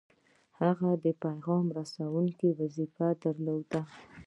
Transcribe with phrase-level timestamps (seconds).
[0.61, 3.81] هغه د پیغام رسوونکي وظیفه درلوده.